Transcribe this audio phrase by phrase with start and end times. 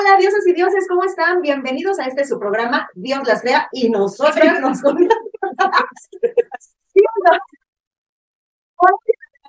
[0.00, 1.42] Hola, dioses y dioses, ¿cómo están?
[1.42, 4.78] Bienvenidos a este su programa, Dios las vea, y nosotros nos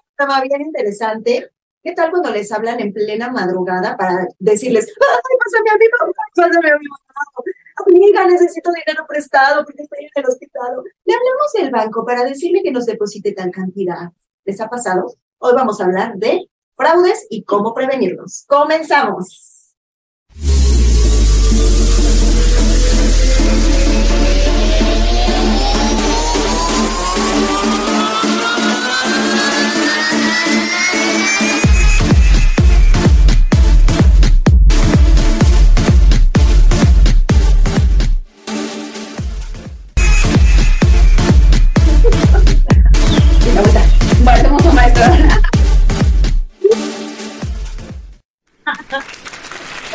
[0.09, 1.51] Estaba bien interesante.
[1.81, 5.85] ¿Qué tal cuando les hablan en plena madrugada para decirles, ay, pásame a mí,
[6.35, 6.77] pásame a
[7.85, 10.83] mi amiga, necesito dinero prestado porque estoy en el hospital.
[11.05, 14.09] Le hablamos del banco para decirle que nos deposite tal cantidad.
[14.43, 15.13] ¿Les ha pasado?
[15.37, 18.43] Hoy vamos a hablar de fraudes y cómo prevenirlos.
[18.49, 19.50] Comenzamos.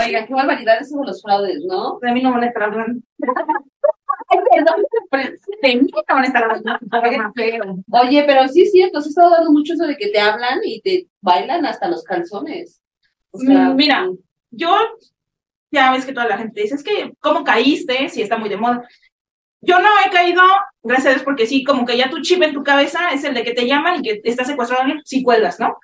[0.07, 1.99] Oiga, qué barbaridad eso de los fraudes, ¿no?
[2.03, 3.01] De mí no van a estar hablando.
[4.29, 4.85] Ay, perdón,
[5.63, 6.79] de mí no van a estar hablando.
[7.91, 10.81] Oye, pero sí es cierto, se está dando mucho eso de que te hablan y
[10.81, 12.81] te bailan hasta los calzones.
[13.31, 14.09] O sea, mm, Mira,
[14.51, 14.75] yo
[15.71, 18.09] ya ves que toda la gente dice, es que, ¿cómo caíste?
[18.09, 18.89] Si está muy de moda.
[19.61, 20.43] Yo no he caído,
[20.83, 23.35] gracias a Dios, porque sí, como que ya tu chip en tu cabeza es el
[23.35, 25.77] de que te llaman y que estás secuestrado si cuelgas, ¿no?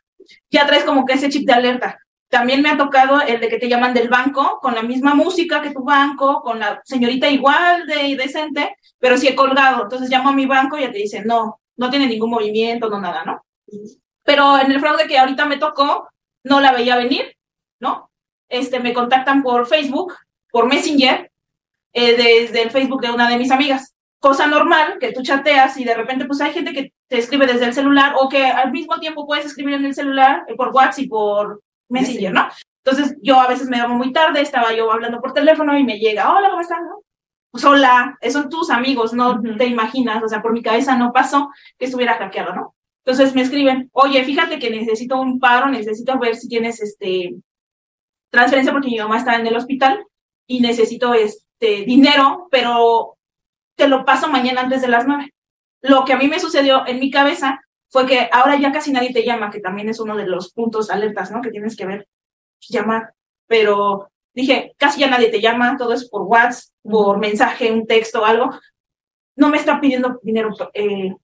[0.51, 1.99] Ya traes como que ese chip de alerta.
[2.33, 5.61] También me ha tocado el de que te llaman del banco, con la misma música
[5.61, 9.83] que tu banco, con la señorita igual de decente, pero sí he colgado.
[9.83, 13.03] Entonces llamo a mi banco y ya te dicen, no, no tiene ningún movimiento, no
[13.03, 13.45] nada, ¿no?
[14.23, 16.09] Pero en el fraude que ahorita me tocó,
[16.45, 17.37] no la veía venir,
[17.81, 18.11] ¿no?
[18.49, 20.15] Este, me contactan por Facebook,
[20.51, 21.31] por Messenger,
[21.93, 23.95] eh, desde el Facebook de una de mis amigas.
[24.19, 27.67] Cosa normal, que tú chateas y de repente pues hay gente que te escribe desde
[27.67, 31.01] el celular o que al mismo tiempo puedes escribir en el celular, eh, por WhatsApp
[31.01, 31.61] y por
[31.93, 32.49] Messenger, ¿no?
[32.85, 35.99] Entonces yo a veces me llamo muy tarde, estaba yo hablando por teléfono y me
[35.99, 36.81] llega, hola, ¿cómo estás?
[37.53, 41.51] Pues hola, son tus amigos, no te imaginas, o sea, por mi cabeza no pasó
[41.79, 42.75] que estuviera hackeado, ¿no?
[43.05, 47.35] Entonces me escriben, oye, fíjate que necesito un paro, necesito ver si tienes este
[48.31, 50.05] transferencia porque mi mamá está en el hospital
[50.47, 53.19] y necesito este dinero, pero
[53.77, 55.35] te lo paso mañana antes de las nueve.
[55.83, 57.61] Lo que a mí me sucedió en mi cabeza
[57.93, 60.91] fue que ahora ya casi nadie te llama, que también es uno de los puntos
[60.91, 61.43] alertas, ¿no?
[61.43, 62.09] Que tienes que ver,
[62.71, 63.13] llamar.
[63.47, 68.25] Pero dije, casi ya nadie te llama, todo es por WhatsApp, por mensaje, un texto,
[68.25, 68.51] algo.
[69.37, 71.15] No me están pidiendo dinero eh,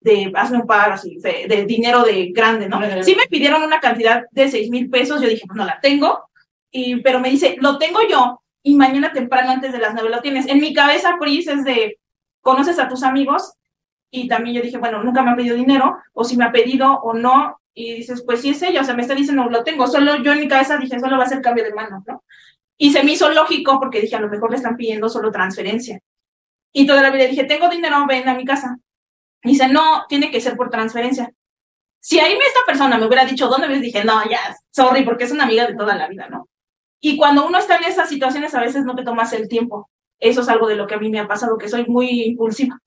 [0.00, 2.80] de hazme un par así, de, dinero de grande, ¿no?
[3.02, 6.30] Sí me pidieron una cantidad de seis mil pesos, yo dije, pues no la tengo,
[6.70, 10.22] y, pero me dice, lo tengo yo, y mañana temprano antes de las nueve lo
[10.22, 10.46] tienes.
[10.46, 11.98] En mi cabeza, Pris, es de,
[12.40, 13.52] conoces a tus amigos,
[14.10, 17.00] y también yo dije, bueno, nunca me ha pedido dinero, o si me ha pedido
[17.00, 19.86] o no, y dices, pues sí es ella, o sea, me está diciendo, lo tengo,
[19.86, 22.24] solo yo en mi cabeza dije, solo va a ser cambio de mano, ¿no?
[22.76, 26.00] Y se me hizo lógico porque dije, a lo mejor le están pidiendo solo transferencia.
[26.72, 28.78] Y toda la vida dije, tengo dinero, ven a mi casa.
[29.42, 31.30] Dice, no, tiene que ser por transferencia.
[32.00, 34.38] Si ahí esta persona me hubiera dicho dónde, me dije, no, ya,
[34.70, 36.48] sorry, porque es una amiga de toda la vida, ¿no?
[37.00, 39.90] Y cuando uno está en esas situaciones, a veces no te tomas el tiempo.
[40.18, 42.80] Eso es algo de lo que a mí me ha pasado, que soy muy impulsiva.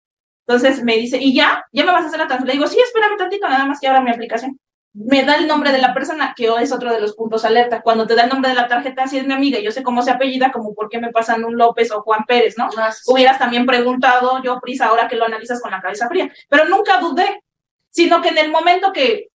[0.45, 1.65] Entonces me dice, ¿y ya?
[1.71, 2.59] ¿Ya me vas a hacer la transferencia?
[2.59, 4.59] Le digo, sí, espérame tantito, nada más que ahora mi aplicación.
[4.93, 7.81] Me da el nombre de la persona, que es otro de los puntos alerta.
[7.81, 10.01] Cuando te da el nombre de la tarjeta, si es mi amiga, yo sé cómo
[10.03, 12.69] se apellida, como por qué me pasan un López o Juan Pérez, ¿no?
[13.07, 16.31] Hubieras también preguntado, yo, Prisa, ahora que lo analizas con la cabeza fría.
[16.49, 17.41] Pero nunca dudé,
[17.89, 19.29] sino que en el momento que,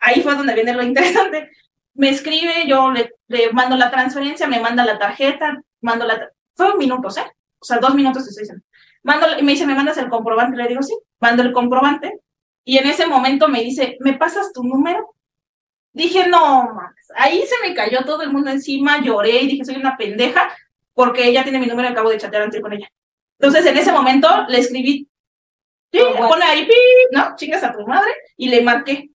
[0.00, 1.50] ahí fue donde viene lo interesante,
[1.94, 6.30] me escribe, yo le, le mando la transferencia, me manda la tarjeta, mando la...
[6.54, 7.32] Fue minutos, ¿eh?
[7.58, 8.65] O sea, dos minutos estoy diciendo
[9.38, 10.56] y me dice, ¿me mandas el comprobante?
[10.56, 12.20] Le digo, sí, mando el comprobante.
[12.64, 15.14] Y en ese momento me dice, ¿me pasas tu número?
[15.92, 17.06] Dije, no, mames.
[17.14, 20.52] Ahí se me cayó todo el mundo encima, lloré y dije, soy una pendeja,
[20.92, 22.88] porque ella tiene mi número y acabo de chatear antes con ella.
[23.38, 25.08] Entonces, en ese momento le escribí,
[25.92, 26.68] sí, pone ahí,
[27.12, 27.36] ¿no?
[27.36, 29.10] Chingas a tu madre, y le marqué.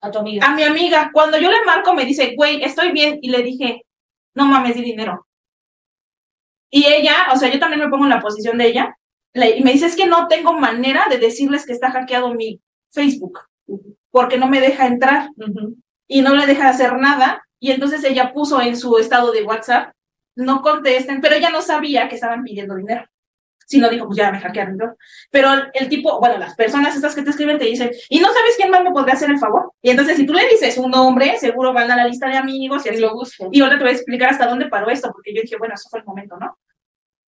[0.00, 0.46] A tu amiga.
[0.46, 1.10] A mi amiga.
[1.12, 3.86] Cuando yo le marco, me dice, güey, estoy bien, y le dije,
[4.34, 5.26] no mames, di dinero.
[6.70, 8.98] Y ella, o sea, yo también me pongo en la posición de ella,
[9.34, 12.60] y me dice, es que no tengo manera de decirles que está hackeado mi
[12.92, 13.40] Facebook,
[14.10, 15.30] porque no me deja entrar
[16.06, 17.42] y no le deja hacer nada.
[17.58, 19.92] Y entonces ella puso en su estado de WhatsApp,
[20.36, 23.04] no contesten, pero ella no sabía que estaban pidiendo dinero.
[23.66, 24.78] Si no dijo, pues ya me hackearon.
[25.30, 28.56] Pero el, tipo, bueno, las personas estas que te escriben te dicen, ¿y no sabes
[28.56, 29.72] quién más me podría hacer el favor?
[29.80, 32.84] Y entonces, si tú le dices un nombre, seguro van a la lista de amigos
[32.84, 33.48] y así lo busco.
[33.50, 35.88] Y ahora te voy a explicar hasta dónde paró esto, porque yo dije, bueno, eso
[35.88, 36.58] fue el momento, ¿no?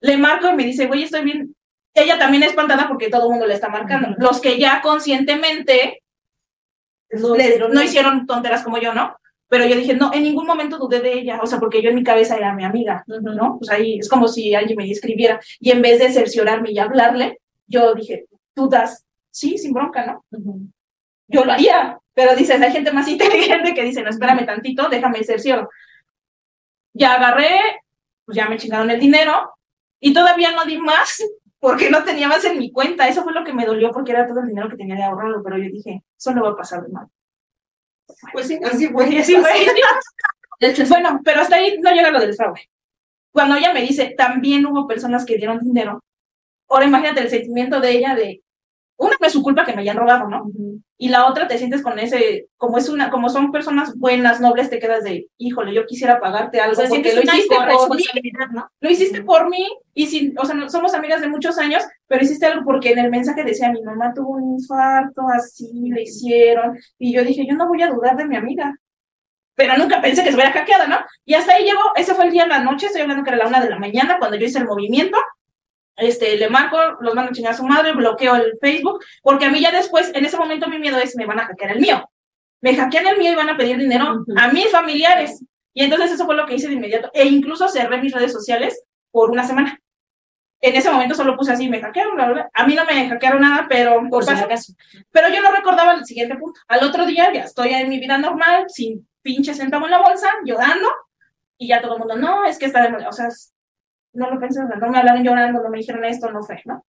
[0.02, 1.56] Le marco y me dice, güey, estoy bien,
[1.94, 4.16] ella también es espantada porque todo el mundo le está marcando.
[4.18, 6.02] Los que ya conscientemente
[7.12, 9.16] no, hicieron tonteras como yo, ¿no?
[9.54, 11.96] pero yo dije, no, en ningún momento dudé de ella, o sea, porque yo en
[11.96, 13.60] mi cabeza era mi amiga, ¿no?
[13.60, 17.40] Pues ahí es como si alguien me escribiera y en vez de cerciorarme y hablarle,
[17.68, 18.26] yo dije,
[18.56, 20.26] tú das, sí, sin bronca, ¿no?
[21.28, 25.24] Yo lo haría, pero dices, hay gente más inteligente que dice, no, espérame tantito, déjame
[25.24, 25.70] cercioro.
[26.94, 27.60] Ya agarré,
[28.26, 29.52] pues ya me chingaron el dinero
[30.00, 31.22] y todavía no di más
[31.64, 33.08] porque no tenía más en mi cuenta.
[33.08, 35.42] Eso fue lo que me dolió porque era todo el dinero que tenía de ahorrado,
[35.42, 37.08] pero yo dije, eso no va a pasar de mal.
[38.34, 39.06] Pues sí, así fue.
[39.18, 39.50] Así fue.
[40.90, 42.70] bueno, pero hasta ahí no llega lo del fraude.
[43.32, 46.04] Cuando ella me dice, también hubo personas que dieron dinero.
[46.68, 48.43] Ahora imagínate el sentimiento de ella de,
[48.98, 50.50] una no es su culpa que me hayan robado, ¿no?
[50.98, 54.70] Y la otra te sientes con ese, como es una, como son personas buenas, nobles,
[54.70, 58.70] te quedas de, híjole, yo quisiera pagarte algo porque lo hiciste por mí, ¿no?
[58.80, 62.46] Lo hiciste por mí y si, o sea, somos amigas de muchos años, pero hiciste
[62.46, 67.14] algo porque en el mensaje decía, mi mamá tuvo un infarto, así le hicieron, y
[67.14, 68.76] yo dije, yo no voy a dudar de mi amiga.
[69.56, 70.98] Pero nunca pensé que se hubiera hackeado, ¿no?
[71.26, 73.38] Y hasta ahí llegó, ese fue el día de la noche, estoy hablando que era
[73.38, 75.18] la una de la mañana, cuando yo hice el movimiento,
[75.98, 79.50] este, le marco, los mando a chingar a su madre, bloqueo el Facebook, porque a
[79.50, 82.10] mí ya después, en ese momento mi miedo es, me van a hackear el mío.
[82.62, 85.44] Me hackean el mío y van a pedir dinero a mis familiares.
[85.74, 87.10] Y entonces eso fue lo que hice de inmediato.
[87.14, 89.80] E incluso cerré mis redes sociales por una semana.
[90.62, 92.18] En ese momento solo puse así, me hackearon,
[92.54, 94.32] A mí no me hackearon nada, pero por si
[95.12, 96.62] Pero yo no recordaba el siguiente punto.
[96.70, 100.30] Al otro día ya estoy en mi vida normal, sin pinche centavo en la bolsa,
[100.46, 100.88] llorando,
[101.58, 103.06] y ya todo el mundo, no, es que está de...
[103.06, 103.28] O sea,
[104.14, 106.86] no lo pensé, no me hablaron llorando, no me dijeron esto, no fue, ¿no?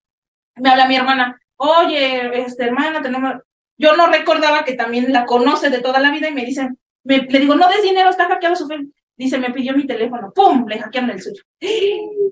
[0.57, 3.35] Me habla mi hermana, oye, este, hermana, tenemos...
[3.77, 6.71] Yo no recordaba que también la conoce de toda la vida y me dice,
[7.03, 8.95] me, le digo, no des dinero, está hackeado su Facebook.
[9.17, 10.67] Dice, me pidió mi teléfono, ¡pum!
[10.69, 11.43] Le hackearon el suyo.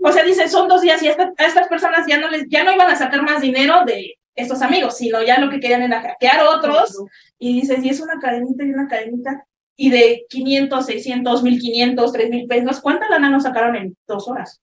[0.03, 2.73] O sea, dice, son dos días y a estas personas ya no les, ya no
[2.73, 6.43] iban a sacar más dinero de estos amigos, sino ya lo que querían era hackear
[6.45, 7.05] otros.
[7.39, 12.47] Y dice, y es una cadenita y una cadenita y de 500, 600, 1500, 3000
[12.47, 14.61] pesos, ¿cuánta lana nos sacaron en dos horas?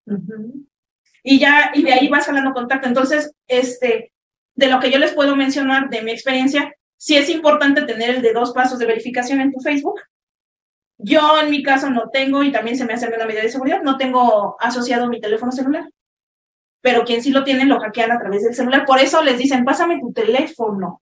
[1.24, 2.88] Y ya, y de ahí vas jalando contacto.
[2.88, 4.12] Entonces, este,
[4.56, 8.22] de lo que yo les puedo mencionar de mi experiencia, sí es importante tener el
[8.22, 10.00] de dos pasos de verificación en tu Facebook.
[10.98, 13.82] Yo en mi caso no tengo, y también se me hace una medida de seguridad,
[13.82, 15.90] no tengo asociado mi teléfono celular.
[16.82, 18.86] Pero quien sí lo tiene lo hackean a través del celular.
[18.86, 21.02] Por eso les dicen, pásame tu teléfono.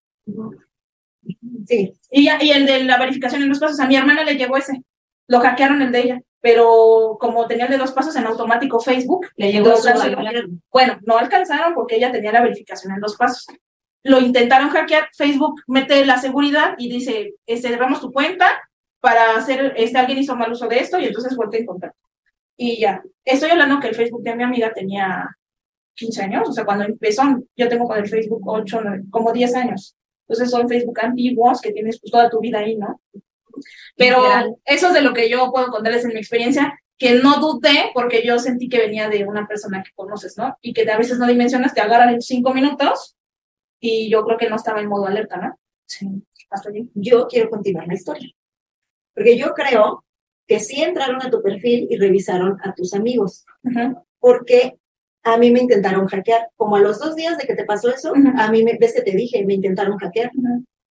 [1.66, 1.94] Sí.
[2.12, 4.82] Y, y el de la verificación en dos pasos, a mi hermana le llegó ese.
[5.28, 6.22] Lo hackearon el de ella.
[6.40, 9.74] Pero como tenía el de dos pasos en automático Facebook, le llegó
[10.72, 13.48] Bueno, no alcanzaron porque ella tenía la verificación en dos pasos.
[14.04, 18.48] Lo intentaron hackear, Facebook mete la seguridad y dice, este, cerramos tu cuenta
[19.02, 22.00] para hacer, este, alguien hizo mal uso de esto y entonces vuelve en contacto.
[22.56, 25.28] Y ya, estoy hablando que el Facebook de mi amiga tenía
[25.96, 27.24] 15 años, o sea, cuando empezó,
[27.56, 29.97] yo tengo con el Facebook 8, como 10 años.
[30.28, 33.02] Entonces son Facebook antiguos que tienes pues, toda tu vida ahí, ¿no?
[33.96, 34.24] Pero
[34.66, 38.26] eso es de lo que yo puedo contarles en mi experiencia, que no dudé porque
[38.26, 40.58] yo sentí que venía de una persona que conoces, ¿no?
[40.62, 43.16] Y que a veces no dimensionas, te agarran en cinco minutos
[43.80, 45.60] y yo creo que no estaba en modo alerta, ¿no?
[45.86, 46.08] Sí.
[46.50, 46.90] Hasta allí.
[46.94, 48.30] Yo quiero continuar la historia.
[49.14, 50.06] Porque yo creo
[50.48, 53.46] que sí entraron a tu perfil y revisaron a tus amigos.
[54.20, 54.78] Porque
[55.34, 56.50] a mí me intentaron hackear.
[56.56, 59.02] Como a los dos días de que te pasó eso, a mí, me, ves que
[59.02, 60.32] te dije, me intentaron hackear.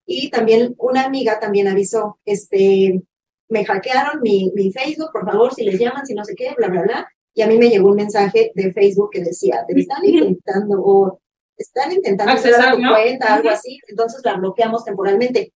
[0.05, 3.03] Y también una amiga también avisó, este,
[3.49, 6.69] me hackearon mi, mi, Facebook, por favor, si les llaman, si no sé qué, bla,
[6.69, 7.09] bla, bla.
[7.35, 11.19] Y a mí me llegó un mensaje de Facebook que decía, te están intentando, o
[11.57, 15.53] están intentando acceder tu cuenta, algo así, entonces la bloqueamos temporalmente.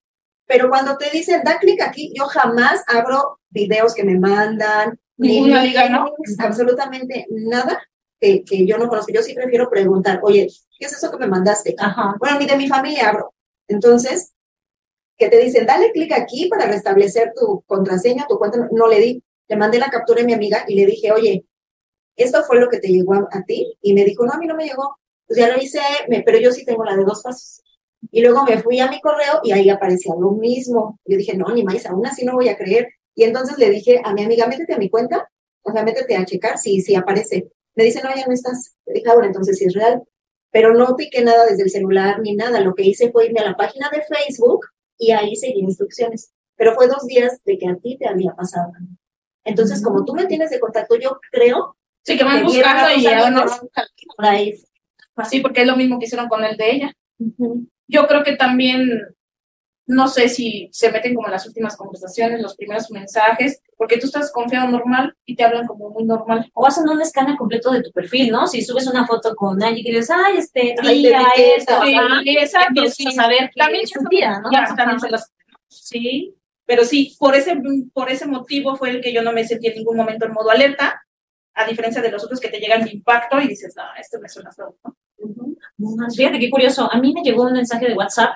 [0.46, 5.42] Pero cuando te dicen, da clic aquí, yo jamás abro videos que me mandan, ni,
[5.42, 6.14] ¿no?
[6.38, 7.78] absolutamente nada
[8.20, 9.12] que, que, yo no conozco.
[9.12, 10.48] Yo sí prefiero preguntar, oye,
[10.78, 11.74] ¿qué es eso que me mandaste?
[12.18, 13.34] Bueno, ni de mi familia abro.
[13.68, 14.32] Entonces,
[15.16, 18.68] que te dicen, dale clic aquí para restablecer tu contraseña, tu cuenta.
[18.72, 21.44] No le di, le mandé la captura a mi amiga y le dije, oye,
[22.16, 23.76] esto fue lo que te llegó a, ti.
[23.82, 24.96] Y me dijo, no, a mí no me llegó.
[25.26, 25.80] Pues ya lo hice,
[26.24, 27.62] pero yo sí tengo la de dos pasos.
[28.10, 30.98] Y luego me fui a mi correo y ahí aparecía lo mismo.
[31.04, 32.88] Yo dije, no, ni más, aún así no voy a creer.
[33.14, 35.28] Y entonces le dije a mi amiga, métete a mi cuenta,
[35.62, 37.50] o sea, métete a checar si, si aparece.
[37.80, 38.76] Me dice, no, ya no estás.
[38.84, 40.02] Le dije, ah, bueno, entonces sí es real.
[40.50, 42.60] Pero no piqué nada desde el celular ni nada.
[42.60, 44.66] Lo que hice fue irme a la página de Facebook
[44.98, 46.30] y ahí seguí instrucciones.
[46.56, 48.70] Pero fue dos días de que a ti te había pasado.
[49.44, 51.74] Entonces, como tú me tienes de contacto, yo creo.
[52.02, 53.46] Sí, que van buscando y ya no
[54.14, 54.62] por ahí.
[55.16, 56.92] Así, porque es lo mismo que hicieron con el de ella.
[57.88, 58.90] Yo creo que también
[59.90, 64.06] no sé si se meten como en las últimas conversaciones, los primeros mensajes, porque tú
[64.06, 66.48] estás confiado normal y te hablan como muy normal.
[66.54, 68.46] O hacen un escáner completo de tu perfil, ¿no?
[68.46, 71.96] Si subes una foto con alguien y dices, ay, este, tía, esto, sí,
[72.38, 73.08] exacto, sí.
[73.08, 74.48] a saber también es tía, ¿no?
[74.52, 75.32] Ya, también se las...
[75.66, 77.60] Sí, Pero sí, por ese,
[77.92, 80.50] por ese motivo fue el que yo no me sentí en ningún momento en modo
[80.50, 81.02] alerta,
[81.54, 84.28] a diferencia de los otros que te llegan de impacto y dices, no, esto me
[84.28, 84.94] suena feo, ¿no?
[86.14, 86.88] Fíjate qué curioso.
[86.92, 88.34] A mí me llegó un mensaje de WhatsApp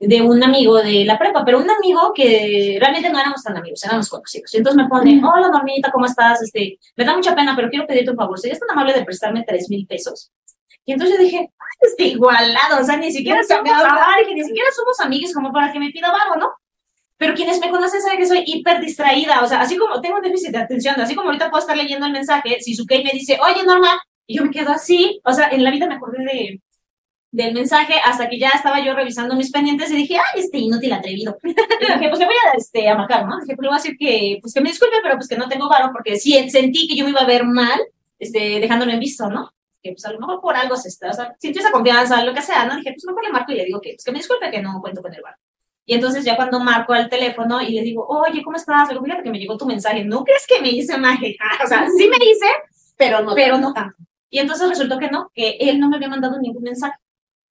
[0.00, 3.82] de un amigo de la prepa, pero un amigo que realmente no éramos tan amigos,
[3.84, 4.54] éramos conocidos.
[4.54, 6.40] Y entonces me pone, hola Normita, ¿cómo estás?
[6.42, 8.38] Este, me da mucha pena, pero quiero pedirte un favor.
[8.38, 10.30] ¿Serías tan amable de prestarme tres mil pesos?
[10.84, 14.68] Y entonces yo dije, "Ay, este igualado, o sea, ni siquiera somos, dije, ni siquiera
[14.74, 16.50] somos amigos como para que me pida vago, ¿no?
[17.18, 20.22] Pero quienes me conocen saben que soy hiper distraída, o sea, así como tengo un
[20.22, 23.38] déficit de atención, así como ahorita puedo estar leyendo el mensaje, si Sukei me dice,
[23.44, 26.60] oye, Norma, y yo me quedo así, o sea, en la vida me acordé de,
[27.30, 30.92] del mensaje hasta que ya estaba yo revisando mis pendientes y dije, ay, este inútil
[30.92, 31.36] atrevido.
[31.42, 33.38] Y dije, pues le voy a, este, a marcar, ¿no?
[33.40, 35.48] Dije, pues le voy a decir que, pues que me disculpe, pero pues que no
[35.48, 37.78] tengo varo, porque sí, sentí que yo me iba a ver mal,
[38.18, 39.52] este, dejándolo en visto, ¿no?
[39.82, 42.34] Que pues a lo mejor por algo se está, o sea, sintió esa confianza, lo
[42.34, 42.76] que sea, ¿no?
[42.76, 44.80] Dije, pues mejor le marco y le digo que, pues que me disculpe que no
[44.80, 45.36] cuento con el varo.
[45.86, 48.88] Y entonces ya cuando marco al teléfono y le digo, oye, ¿cómo estás?
[48.88, 50.04] Le digo, fíjate que me llegó tu mensaje.
[50.04, 51.34] ¿No crees que me hice magia?
[51.64, 52.46] O sea, sí me hice,
[52.96, 53.34] Pero no.
[53.34, 53.96] pero no tanto.
[54.28, 56.94] Y entonces resultó que no, que él no me había mandado ningún mensaje.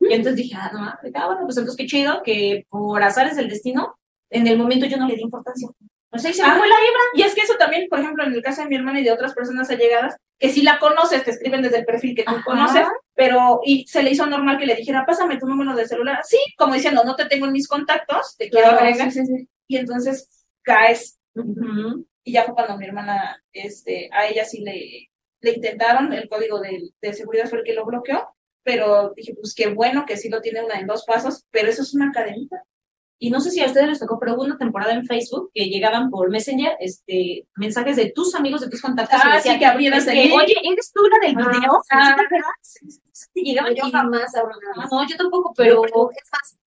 [0.09, 3.49] Y entonces dije, ah, no, ah, bueno, pues entonces qué chido que por azares del
[3.49, 3.97] destino,
[4.29, 5.69] en el momento yo no le di importancia.
[6.09, 6.99] O sea, y se me Ah, fue la vibra.
[7.15, 9.11] Y es que eso también, por ejemplo, en el caso de mi hermana y de
[9.11, 12.43] otras personas allegadas, que si la conoces, te escriben desde el perfil que tú Ajá.
[12.45, 16.21] conoces, pero y se le hizo normal que le dijera, pásame tu número de celular.
[16.23, 19.11] Sí, como diciendo, no te tengo en mis contactos, te quiero Claro, agregar.
[19.11, 19.49] sí, sí, sí.
[19.67, 21.19] Y entonces caes.
[22.23, 25.09] Y ya fue cuando mi hermana, este, a ella sí le,
[25.41, 28.27] le intentaron, el código de, de seguridad fue el que lo bloqueó,
[28.67, 31.83] pero dije, pues qué bueno que sí lo tiene una en dos pasos, pero eso
[31.83, 32.61] es una cadenita.
[33.17, 35.69] Y no sé si a ustedes les tocó, pero hubo una temporada en Facebook que
[35.69, 39.21] llegaban por Messenger este, mensajes de tus amigos, de tus contactos.
[39.23, 40.41] Ah, decían, sí, que abrieras este, el link.
[40.43, 41.71] Oye, ¿eres tú la del Ah, video?
[41.81, 42.15] ¿Sí ah.
[42.17, 43.29] te acuerdas?
[43.33, 44.91] Y llegaban Yo y- jamás abro nada Ah, más.
[44.91, 46.57] No, yo tampoco, pero Pero es más,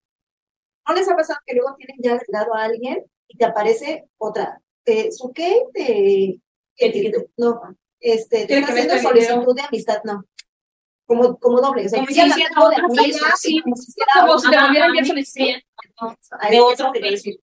[0.89, 4.59] ¿no les ha pasado que luego tienen ya agregado a alguien y te aparece otra?
[4.87, 5.65] Eh, ¿Su qué?
[5.75, 6.41] Te,
[7.37, 7.61] no,
[8.01, 10.25] este, te Tiene está que ver haciendo este solicitud de amistad, no.
[11.11, 13.61] Como, como doble, o sea, Como si la hiciera de Facebook, sí.
[13.65, 17.41] como si te volvieran a de otro que decir.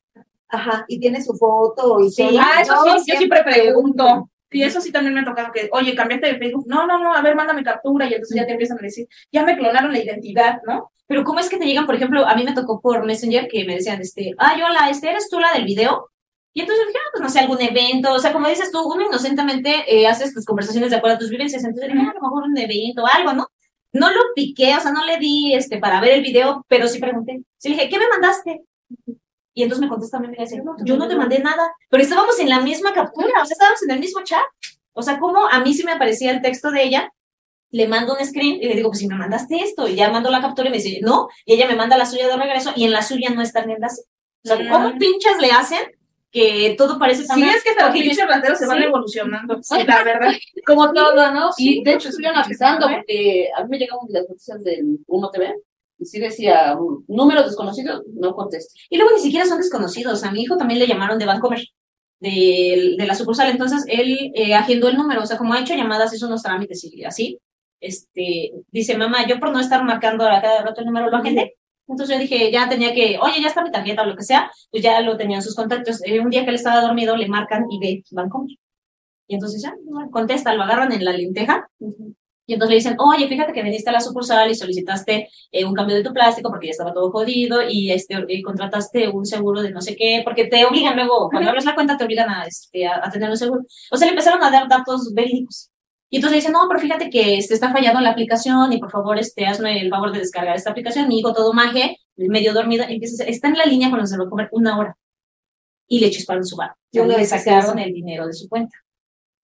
[0.48, 2.24] Ajá, y tiene su foto y Sí.
[2.30, 2.40] todo.
[2.40, 4.30] Ah, eso sí, yo siempre pregunto.
[4.50, 6.64] Sí, eso sí también me ha tocado que, oye, cambiaste de Facebook.
[6.66, 9.44] No, no, no, a ver, mándame captura y entonces ya te empiezan a decir, ya
[9.44, 10.90] me clonaron la identidad, ¿no?
[11.06, 13.66] Pero ¿cómo es que te llegan, por ejemplo, a mí me tocó por Messenger que
[13.66, 16.10] me decían, este, ay, hola, este, ¿eres tú la del video?
[16.54, 19.06] Y entonces dije, ah, pues no sé, algún evento, o sea, como dices tú, uno
[19.06, 22.22] inocentemente eh, haces tus conversaciones de acuerdo a tus vivencias, entonces dije, ah, a lo
[22.22, 23.48] mejor un evento o algo, ¿no?
[23.98, 27.00] No lo piqué, o sea, no le di, este, para ver el video, pero sí
[27.00, 27.42] pregunté.
[27.58, 28.62] Sí le dije, ¿qué me mandaste?
[29.54, 32.40] Y entonces me contesta mi amiga y dice, yo no te mandé nada, pero estábamos
[32.40, 34.44] en la misma captura, o sea, estábamos en el mismo chat.
[34.94, 37.12] O sea, como a mí sí me aparecía el texto de ella,
[37.72, 40.30] le mando un screen y le digo, pues si me mandaste esto, y ya mando
[40.30, 42.86] la captura y me dice, no, y ella me manda la suya de regreso y
[42.86, 44.04] en la suya no está el enlace.
[44.44, 45.97] O sea, ¿cómo pinchas le hacen
[46.32, 49.60] que todo parece tan Sí, es que los pinches rateros se van evolucionando.
[49.64, 50.32] Sí, la verdad.
[50.66, 51.52] Como todo, ¿no?
[51.52, 52.96] Sí, Y de hecho estuvieron avisando ¿eh?
[52.98, 55.56] porque a mí me llegaron las noticias del 1 TV
[56.00, 58.80] y sí decía, números desconocidos, no conteste.
[58.90, 60.24] Y luego ni siquiera son desconocidos.
[60.24, 61.62] A mi hijo también le llamaron de Vancomer,
[62.20, 63.50] de, de la sucursal.
[63.50, 66.84] Entonces él eh, agendó el número, o sea, como ha hecho llamadas, hizo unos trámites
[66.84, 67.40] y así.
[67.80, 71.56] Este, dice, mamá, yo por no estar marcando a cada rato el número lo agendé.
[71.88, 74.52] Entonces yo dije, ya tenía que, oye, ya está mi tarjeta o lo que sea,
[74.72, 76.04] pues ya lo tenían sus contactos.
[76.06, 78.58] Eh, un día que él estaba dormido, le marcan y ve Vancomer.
[79.28, 79.74] Y entonces ya,
[80.12, 81.70] contesta, lo agarran en la lenteja.
[82.50, 85.74] Y entonces le dicen, oye, fíjate que viniste a la sucursal y solicitaste eh, un
[85.74, 89.62] cambio de tu plástico porque ya estaba todo jodido y este y contrataste un seguro
[89.62, 92.46] de no sé qué, porque te obligan luego, cuando abres la cuenta te obligan a,
[92.46, 93.64] este, a, a tener un seguro.
[93.92, 95.72] O sea, le empezaron a dar datos verídicos.
[96.10, 98.92] Y entonces le dicen, no, pero fíjate que este, está fallando la aplicación y por
[98.92, 101.08] favor, este, hazme el favor de descargar esta aplicación.
[101.08, 104.30] Mi hijo todo maje, medio dormido, empieza a está en la línea cuando se a
[104.30, 104.98] comer una hora.
[105.88, 106.76] Y le chisparon su bar.
[106.92, 108.78] Yo le sacaron el dinero de su cuenta.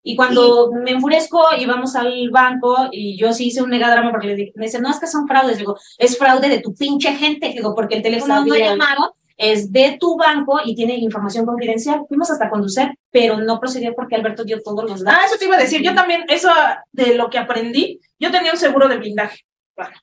[0.05, 4.27] Y cuando me enfurezco y vamos al banco y yo sí hice un megadrama porque
[4.27, 5.57] le dije, me dice, no, es que son fraudes.
[5.57, 7.53] Digo, es fraude de tu pinche gente.
[7.53, 12.05] Digo, porque el teléfono no llamaron, es de tu banco y tiene información confidencial.
[12.07, 15.19] Fuimos hasta conducir, pero no procedió porque Alberto dio todos los datos.
[15.21, 15.81] Ah, eso te iba a decir.
[15.81, 16.49] Yo también, eso
[16.91, 19.39] de lo que aprendí, yo tenía un seguro de blindaje.
[19.75, 19.95] Bueno,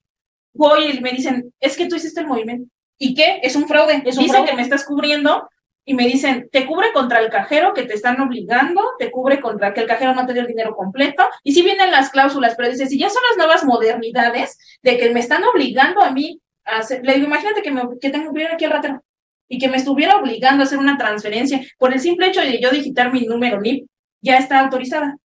[0.52, 2.70] voy y me dicen, es que tú hiciste el movimiento.
[2.98, 3.40] ¿Y qué?
[3.42, 4.02] Es un fraude.
[4.04, 4.50] Es un Dice fraude.
[4.50, 5.48] que me estás cubriendo
[5.84, 9.72] y me dicen, te cubre contra el cajero que te están obligando, te cubre contra
[9.72, 11.24] que el cajero no te dio el dinero completo.
[11.42, 15.10] Y sí vienen las cláusulas, pero dice, si ya son las nuevas modernidades de que
[15.10, 18.42] me están obligando a mí a hacer, le digo, imagínate que, me, que tengo que
[18.42, 19.02] ir aquí al ratero
[19.52, 22.70] y que me estuviera obligando a hacer una transferencia por el simple hecho de yo
[22.70, 23.86] digitar mi número NIP,
[24.22, 25.16] ya está autorizada.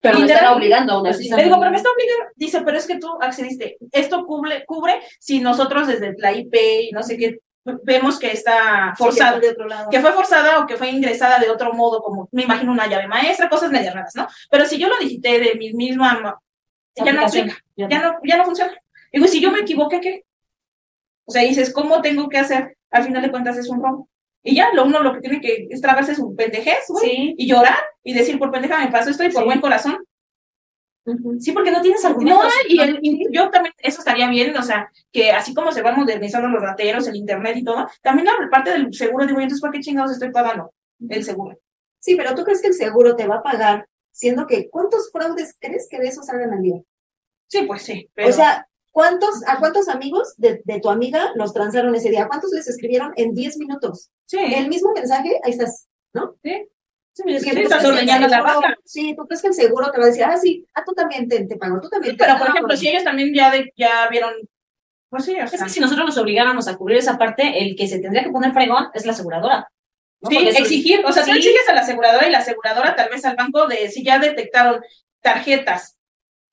[0.00, 1.30] Pero me están obligando aún así.
[1.30, 2.24] Le digo, pero me está obligando.
[2.36, 3.78] Dice, pero es que tú accediste.
[3.92, 6.54] Esto cubre, cubre si nosotros desde la IP
[6.88, 7.38] y no sé qué
[7.84, 9.38] vemos que está Sí, forzada.
[9.38, 9.88] de otro lado.
[9.90, 13.06] que fue forzada o que fue ingresada de otro modo, como me imagino una llave
[13.08, 14.26] maestra, cosas medias raras, ¿no?
[14.50, 16.38] Pero si yo lo digité de mi misma, ma-
[16.94, 18.72] ya no aplica, ya no, ya no funciona.
[19.10, 20.24] Digo, si yo me equivoqué, ¿qué?
[21.26, 22.76] O sea, dices, ¿cómo tengo que hacer?
[22.90, 24.08] Al final de cuentas es un robo.
[24.42, 27.34] Y ya, lo uno lo que tiene que es tragarse su pendejez, güey, Sí.
[27.38, 29.46] y llorar y decir, por pendeja me pasó esto y por Sí.
[29.46, 29.98] buen corazón.
[31.38, 32.52] Sí, porque no tienes No, argumentos.
[32.66, 35.96] y, el- y yo también, eso estaría bien, o sea, que así como se van
[35.96, 39.70] modernizando los rateros, el internet y todo, también la parte del seguro, digo, entonces, ¿por
[39.70, 40.72] qué chingados estoy pagando
[41.10, 41.58] el seguro?
[42.00, 45.56] Sí, pero ¿tú crees que el seguro te va a pagar siendo que cuántos fraudes
[45.60, 46.80] crees que de esos hagan al día?
[47.48, 48.08] Sí, pues sí.
[48.14, 48.28] Pero...
[48.30, 52.28] O sea, ¿cuántos, ¿a cuántos amigos de, de tu amiga los transaron ese día?
[52.28, 54.10] ¿Cuántos les escribieron en 10 minutos?
[54.26, 54.38] sí.
[54.38, 56.36] El mismo mensaje, ahí estás, ¿no?
[56.42, 56.68] Sí,
[57.16, 58.76] Sí, ¿tú estás el ordeñando la seguro- vaca.
[58.84, 61.28] Sí, tú crees que el seguro te va a decir, ah, sí, ah, tú también
[61.28, 64.08] te, te pago, tú también te Pero, por ejemplo, si ellos también ya, de, ya
[64.10, 64.32] vieron,
[65.10, 67.86] pues sí, o Es que si nosotros nos obligáramos a cubrir esa parte, el que
[67.86, 69.68] se tendría que poner fregón es la aseguradora.
[70.22, 70.28] ¿no?
[70.30, 71.38] sí, Porque exigir, o sea, tú sí.
[71.38, 74.80] exiges a la aseguradora y la aseguradora tal vez al banco de si ya detectaron
[75.20, 75.96] tarjetas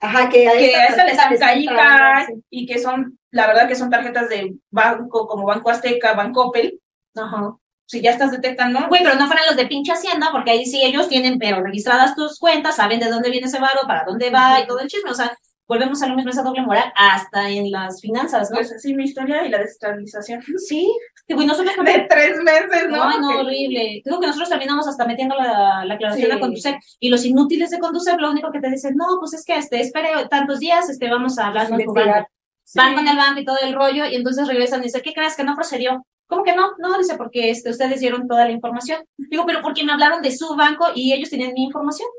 [0.02, 3.76] Ajá, que a que esta a esta le están y que son, la verdad que
[3.76, 6.80] son tarjetas de banco como Banco Azteca, Banco Opel,
[7.16, 7.56] Ajá.
[7.86, 10.82] si ya estás detectando, Güey, pero no fueran los de pinche Hacienda, porque ahí sí
[10.84, 14.60] ellos tienen, pero registradas tus cuentas, saben de dónde viene ese varo, para dónde va
[14.60, 15.12] y todo el chisme.
[15.12, 15.38] O sea,
[15.72, 18.58] volvemos a lo mismo, esa doble moral, hasta en las finanzas, ¿no?
[18.58, 20.42] pues así mi historia y la desestabilización.
[20.58, 20.92] Sí,
[21.30, 22.98] güey, nosotros De tres meses, ¿no?
[23.10, 24.02] No, no, Que- horrible.
[24.04, 26.36] Digo que nosotros terminamos hasta metiendo la, la aclaración Sí.
[26.36, 26.76] a conducir.
[27.00, 29.80] Y los inútiles de conducir, lo único que te dicen, no, pues es que este,
[29.80, 32.28] espere tantos días, este, vamos a hablar con tu banco.
[32.76, 35.36] Van con el banco y todo el rollo, y entonces regresan y dicen, ¿qué crees
[35.38, 36.06] que no procedió?
[36.28, 36.72] ¿Cómo que no?
[36.80, 39.04] No, dice, porque este, ustedes dieron toda la información.
[39.18, 42.10] Digo, pero porque me hablaron de su banco y ellos tenían mi información.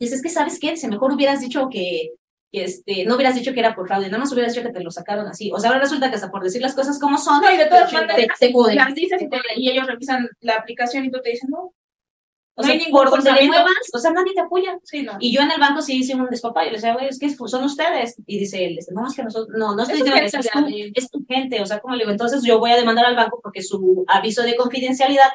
[0.00, 0.70] Dice, es que, ¿sabes qué?
[0.72, 2.10] Dice, mejor hubieras dicho que,
[2.52, 4.82] que este, no hubieras dicho que era por fraude, nada más hubieras dicho que te
[4.82, 5.50] lo sacaron así.
[5.52, 7.66] O sea, ahora resulta que hasta por decir las cosas como son, No, y de
[7.66, 8.76] todas maneras, te joden.
[8.76, 11.58] las dices y, te- y ellos revisan la aplicación y tú te dicen, no,
[12.54, 14.78] O no sea, hay ningún por donde muevas, o sea, nadie te apoya.
[14.82, 15.12] Sí, no.
[15.20, 16.64] Y yo en el banco sí hice un despapá.
[16.64, 18.16] Yo le decía, güey, es que son ustedes.
[18.26, 20.48] Y dice él, este, no, es que nosotros, no, no estoy Es tu diciendo que
[20.52, 20.92] tú, Gaby.
[20.94, 21.62] es tu gente.
[21.62, 24.42] O sea, como le digo, entonces yo voy a demandar al banco porque su aviso
[24.42, 25.28] de confidencialidad,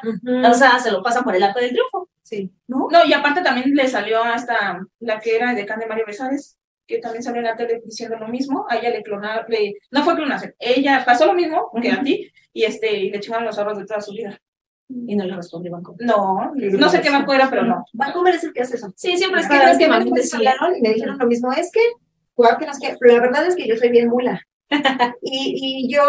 [0.50, 2.08] o sea, se lo pasan por el arco del triunfo.
[2.22, 2.50] Sí.
[2.68, 2.86] ¿No?
[2.92, 6.98] No, y aparte también le salió hasta la que era decán de Mario Besares, que
[6.98, 8.66] también salió en la tele diciendo lo mismo.
[8.68, 12.30] A ella le clonaron, le, no fue clonación, ella pasó lo mismo que a ti
[12.52, 14.40] y este y le chingaron los ahorros de toda su vida.
[14.88, 15.96] Y no le respondió el banco.
[15.98, 17.84] No, no sé qué banco era, pero no.
[17.92, 18.92] Bancomer es el que hace eso.
[18.96, 21.80] Sí, siempre es que es que me hablaron y me dijeron lo mismo, es que,
[22.36, 24.40] la verdad es que yo soy bien mula.
[25.22, 26.02] y, y yo,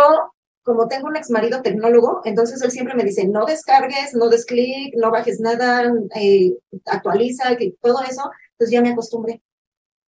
[0.68, 4.46] como tengo un ex marido tecnólogo, entonces él siempre me dice, no descargues, no des
[4.46, 6.54] clic, no bajes nada, eh,
[6.86, 9.42] actualiza, todo eso, entonces ya me acostumbré.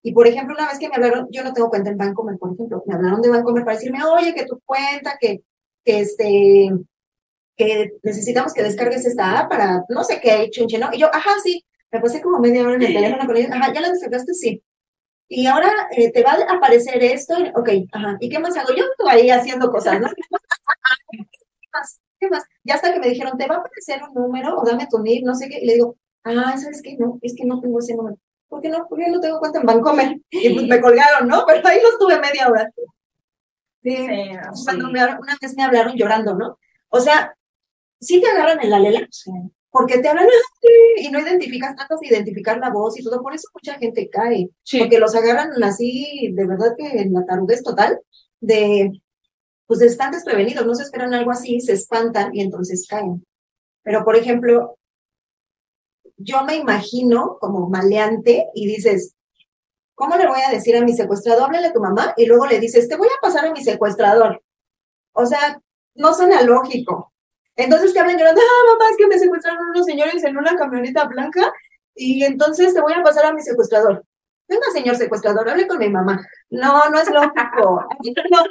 [0.01, 2.53] Y por ejemplo, una vez que me hablaron, yo no tengo cuenta en Bancomer, por
[2.53, 5.41] ejemplo, me hablaron de Bancomer para decirme, oye, que tu cuenta, que,
[5.83, 6.69] que este,
[7.57, 10.89] que necesitamos que descargues esta app para no sé qué, chunche, ¿no?
[10.93, 13.73] Y yo, ajá, sí, me pasé como media hora en el teléfono con ellos, ajá,
[13.73, 14.33] ¿ya la descargaste?
[14.33, 14.63] Sí.
[15.27, 18.69] Y ahora eh, te va a aparecer esto, ok, ajá, ¿y qué más hago?
[18.75, 20.07] Yo estoy ahí haciendo cosas, ¿no?
[21.11, 22.01] ¿Qué más?
[22.19, 22.43] ¿Qué más?
[22.63, 25.25] Ya hasta que me dijeron, te va a aparecer un número o dame tu NIP,
[25.25, 26.95] no sé qué, y le digo, ah, ¿sabes qué?
[26.97, 28.17] No, es que no tengo ese número.
[28.49, 28.85] ¿Por qué no?
[28.89, 30.19] Porque yo no tengo cuenta en Bancomer.
[30.31, 31.45] Y pues me colgaron, ¿no?
[31.47, 32.69] Pero ahí los tuve media hora.
[33.83, 33.95] Sí.
[33.95, 34.31] Sí,
[34.65, 36.57] Cuando me una vez me hablaron llorando, ¿no?
[36.89, 37.33] O sea,
[37.99, 39.07] sí te agarran en la lela,
[39.69, 43.33] porque te hablan así y no identificas, tratas de identificar la voz y todo, por
[43.33, 44.79] eso mucha gente cae, Sí.
[44.79, 47.99] porque los agarran así, de verdad que en la tarudez total,
[48.41, 48.91] de,
[49.67, 53.23] pues están desprevenidos, no se esperan algo así, se espantan y entonces caen.
[53.83, 54.78] Pero, por ejemplo,
[56.19, 59.15] yo me imagino como maleante y dices,
[59.95, 61.45] ¿cómo le voy a decir a mi secuestrador?
[61.45, 64.43] Háblale a tu mamá y luego le dices, te voy a pasar a mi secuestrador.
[65.13, 65.59] O sea,
[65.95, 67.13] no suena lógico.
[67.55, 71.05] Entonces te hablan llorando, ah, mamá, es que me secuestraron unos señores en una camioneta
[71.05, 71.51] blanca
[71.95, 74.03] y entonces te voy a pasar a mi secuestrador.
[74.47, 76.25] Venga, señor secuestrador, hable con mi mamá.
[76.49, 77.87] No, no es lógico.
[78.31, 78.43] No,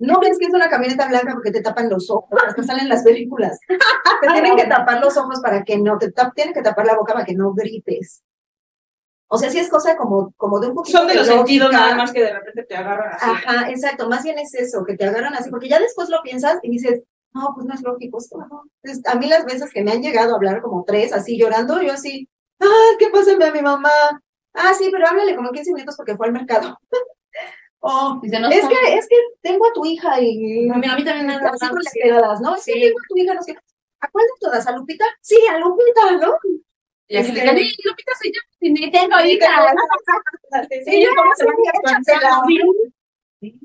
[0.00, 3.02] no ves que es una camioneta blanca porque te tapan los ojos, hasta salen las
[3.04, 3.58] películas.
[3.68, 6.96] Te tienen que tapar los ojos para que no, te tap- tienen que tapar la
[6.96, 8.22] boca para que no grites.
[9.32, 11.44] O sea, sí es cosa como, como de un poquito Son de los lógica.
[11.46, 13.30] sentidos nada más que de repente te agarran así.
[13.30, 16.58] Ajá, exacto, más bien es eso, que te agarran así, porque ya después lo piensas
[16.62, 18.64] y dices, no, pues no es lógico esto, no.
[18.82, 21.80] Entonces, a mí las veces que me han llegado a hablar como tres, así llorando,
[21.80, 22.28] yo así,
[22.60, 22.66] ah,
[22.98, 23.90] ¿qué pasa a mi mamá?
[24.52, 26.76] Ah, sí, pero háblale como 15 minutos porque fue al mercado.
[27.80, 30.68] oh, Dice, no, es que, es que tengo a tu hija y...
[30.70, 32.00] A mí, a mí también me han sí.
[32.02, 32.54] pegadas, ¿no?
[32.56, 33.56] Es que tengo a tu hija, no sé.
[34.00, 34.66] ¿A cuál de todas?
[34.66, 35.04] ¿A Lupita?
[35.20, 36.34] Sí, a Lupita, ¿no?
[37.08, 39.74] Y así le Este- digan, "Ey, Lupita soy yo, y ni tengo hija.
[40.84, 42.22] Sí, yo, ¿cómo se va a actualizar?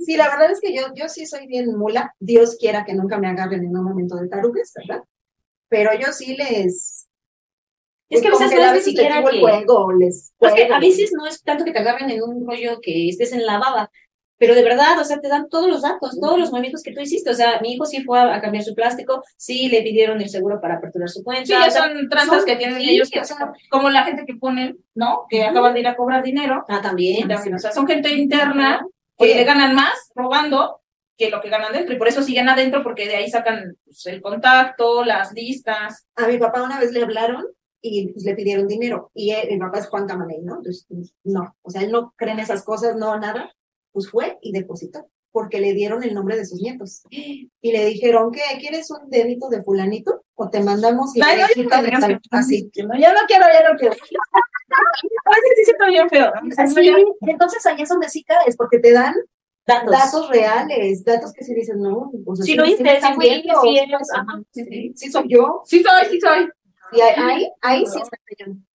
[0.06, 2.14] Sí, la verdad es que yo, yo sí soy bien mula.
[2.20, 5.04] Dios quiera que nunca me agarren en un momento de tarugues, ¿verdad?
[5.68, 7.08] Pero yo sí les.
[8.10, 10.32] Es que a veces no es ni les siquiera el que- juego, les.
[10.40, 13.34] Es que a veces no es tanto que te agarren en un rollo que estés
[13.34, 13.92] en la baba,
[14.38, 17.02] pero de verdad, o sea, te dan todos los datos, todos los movimientos que tú
[17.02, 17.30] hiciste.
[17.30, 20.30] O sea, mi hijo sí fue a, a cambiar su plástico, sí le pidieron el
[20.30, 21.46] seguro para aperturar su cuenta.
[21.46, 23.38] Sí, o ya sea, son tranzas son- que tienen sí, ellos, que, o sea,
[23.70, 25.26] como la gente que ponen, ¿no?
[25.30, 26.66] Que acaban de ir a cobrar dinero.
[26.68, 27.28] Ah, también.
[27.28, 28.86] También, o sea, son gente interna
[29.18, 30.82] que le ganan más robando
[31.18, 34.06] que lo que ganan dentro y por eso siguen adentro porque de ahí sacan pues,
[34.08, 36.06] el contacto, las listas.
[36.18, 37.46] A mi papá una vez le hablaron
[37.82, 39.12] y pues, le pidieron dinero.
[39.14, 40.58] Y él- mi papá es Juan Camaney, ¿no?
[40.58, 40.86] Entonces,
[41.24, 41.56] no.
[41.62, 43.50] O sea, él no cree en esas cosas, no, nada.
[43.96, 47.04] Pues fue y depositó, porque le dieron el nombre de sus nietos.
[47.10, 48.42] Y le dijeron, ¿qué?
[48.60, 50.26] ¿Quieres un dedito de fulanito?
[50.36, 52.70] O te mandamos Ay, no, viejita de ya tal- no, así.
[52.76, 53.96] Ya no quiero, ya no quiero.
[55.26, 56.26] A veces sí siento bien feo.
[56.44, 56.50] ¿no?
[56.58, 56.90] Así,
[57.22, 59.16] entonces ahí es donde sí caes, porque te dan
[59.66, 59.92] Datos.
[59.92, 62.84] datos reales, datos que se dicen, no, sea, Si lo si si sí
[64.52, 64.94] sí, sí.
[64.96, 66.50] sí soy yo, Sí soy, sí soy.
[66.92, 68.68] y ahí, ahí, ahí sí está cañón.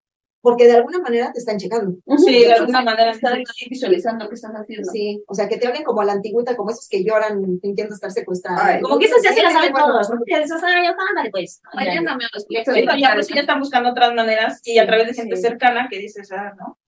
[0.43, 1.97] Porque de alguna manera te están checando.
[2.19, 4.91] Sí, de alguna manera Estar está ahí visualizando qué estás haciendo.
[4.91, 7.95] Sí, o sea, que te hablen como a la antigüita, como esos que lloran fingiendo
[7.95, 8.63] estar secuestrados.
[8.65, 10.17] Ay, Como que esas ya se las saben todos, ¿no?
[10.27, 11.61] Ya dices, ah, ya ándale, pues.
[11.73, 14.87] Ay, ya cambió los Sí, ya, pues, sí, ya están buscando otras maneras y a
[14.87, 16.79] través de gente cercana que dices, ah, ¿no?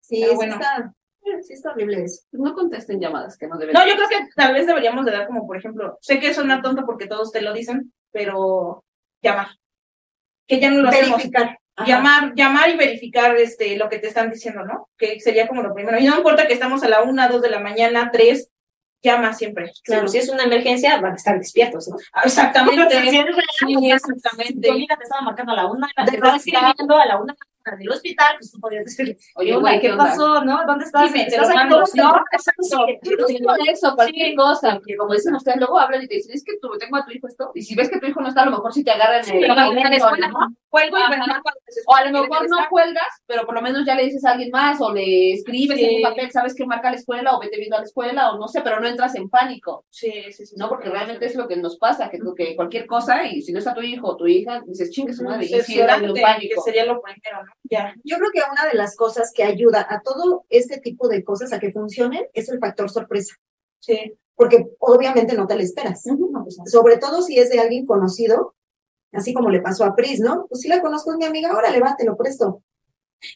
[0.00, 0.54] Sí, bueno.
[0.54, 0.94] está,
[1.42, 2.22] sí está horrible eso.
[2.32, 3.74] No contesten llamadas que no deben.
[3.74, 6.62] No, yo creo que tal vez deberíamos de dar como, por ejemplo, sé que suena
[6.62, 8.84] tonto porque todos te lo dicen, pero
[9.20, 9.48] llamar.
[10.46, 11.18] Que ya no lo hacemos.
[11.18, 11.57] Verificar.
[11.78, 11.86] Ajá.
[11.86, 14.88] Llamar, llamar y verificar este lo que te están diciendo, ¿no?
[14.98, 15.98] Que sería como lo primero.
[15.98, 18.50] Y no importa que estamos a la una, dos de la mañana, tres,
[19.02, 19.70] llama siempre.
[19.84, 21.96] Claro, si es una emergencia, van a estar despiertos, ¿no?
[22.12, 22.94] Ah, Exactamente.
[23.10, 24.70] Si es real, Sí, tu exactamente.
[24.70, 27.34] amiga te estaba marcando a la una, te estaba escribiendo a la una
[27.76, 30.60] del hospital, pues tú podrías decirle, Oye, güey, ¿qué ¿qué pasó, no?
[30.66, 31.12] ¿Dónde estás?
[31.12, 31.68] Dime, ¿Estás aquí?
[31.68, 31.96] No, Sí,
[33.26, 36.44] sí con eso, cualquier cosa, porque como dicen ustedes, luego hablan y te dicen, es
[36.44, 38.42] que tú, tengo a tu hijo esto, y si ves que tu hijo no está,
[38.42, 40.38] a lo mejor si te agarran en Pero el escuela, ¿no?
[40.70, 41.00] Cuelgo y
[41.86, 44.50] O a lo mejor no cuelgas, pero por lo menos ya le dices a alguien
[44.50, 45.84] más, o le escribes Sí.
[45.84, 48.38] en un papel, sabes que marca la escuela, o vete viendo a la escuela, o
[48.38, 50.54] no sé, pero no entras en pánico, Sí, sí, sí.
[50.58, 50.68] ¿no?
[50.68, 53.74] Porque realmente es lo que nos pasa, que, que cualquier cosa, y si no está
[53.74, 56.14] tu hijo o tu hija, dices, chingue su madre, y sí, entra en un Cerciorarte,
[56.14, 56.62] que pánico.
[56.62, 57.52] sería lo primero, ¿no?
[57.64, 57.94] Ya.
[58.04, 61.52] Yo creo que una de las cosas que ayuda a todo este tipo de cosas
[61.52, 63.34] a que funcionen es el factor sorpresa,
[63.80, 64.14] Sí.
[64.34, 66.02] porque obviamente no te lo esperas.
[66.66, 68.54] Sobre todo si es de alguien conocido,
[69.12, 70.46] así como le pasó a Pris, ¿no?
[70.48, 72.62] Pues sí la conozco, es mi amiga, va, te lo presto.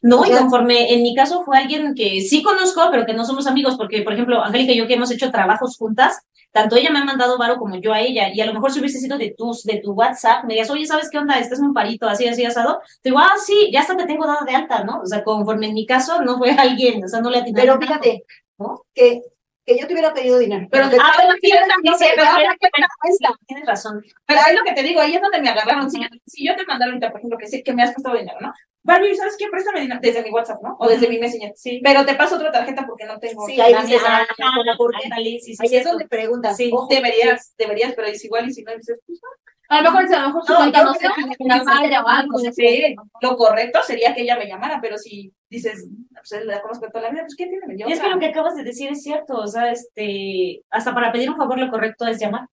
[0.01, 3.47] No, y conforme en mi caso fue alguien que sí conozco, pero que no somos
[3.47, 6.21] amigos, porque, por ejemplo, Angélica y yo que hemos hecho trabajos juntas,
[6.53, 8.79] tanto ella me ha mandado varo como yo a ella, y a lo mejor si
[8.81, 11.39] hubiese sido de tus, de tu WhatsApp, me digas, oye, ¿sabes qué onda?
[11.39, 12.81] Estás en un parito así, así, asado.
[13.01, 15.01] Te digo, ah, sí, ya hasta te tengo dado de alta, ¿no?
[15.01, 17.81] O sea, conforme en mi caso no fue alguien, o sea, no le atinaron Pero
[17.81, 18.25] fíjate,
[18.59, 18.83] ¿no?
[18.95, 19.23] Que,
[19.65, 20.69] que yo te hubiera pedido dinero.
[20.71, 24.03] Pero- te- Ah, bueno, sí, pero- también, pero pero- era que me cuesta, tienes razón.
[24.27, 25.91] Pero es lo que te digo, ahí es donde me agarraron.
[25.91, 28.39] Si, si yo te mandara ahorita, por ejemplo, que, sí, que me has prestado dinero,
[28.41, 28.53] ¿no?
[28.85, 29.47] Barbie, ¿sabes qué?
[29.51, 30.77] Préstame dinero desde mi WhatsApp, ¿no?
[30.81, 31.53] O desde mi Messenger.
[31.55, 31.81] Sí.
[31.85, 33.47] Pero te paso otra tarjeta porque no tengo.
[33.47, 35.09] Sí, ahí Ah, dices, ah, ah, ¿cómo por qué?
[35.41, 36.71] sí, sí, Ahí es donde preguntas, Sí.
[36.73, 39.21] ojo, Deberías, deberías, pero es igual y si no dices, pues,
[39.69, 42.39] A lo mejor, a lo mejor No, no creo sea que una falla o algo,
[42.43, 45.87] no sé, lo correcto sería que ella me llamara, pero si dices,
[46.29, 47.65] pues la conozco toda la vida, pues ¿qué tiene?
[47.79, 50.93] Yo, Y es que lo que acabas de decir es cierto, o sea, este, hasta
[50.93, 52.49] para pedir un favor lo correcto es llamar,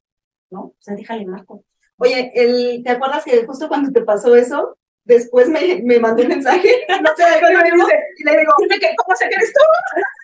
[0.52, 0.60] ¿no?
[0.62, 1.64] O sea, déjale marco.
[1.98, 6.30] Oye, el, ¿te acuerdas que justo cuando te pasó eso, después me, me mandó un
[6.30, 6.86] mensaje?
[7.02, 9.60] No sé, me dice, y le digo, Dime que, ¿cómo sé que eres tú?